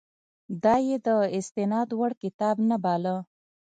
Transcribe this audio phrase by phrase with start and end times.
[0.63, 3.15] دا یې د استناد وړ کتاب نه باله.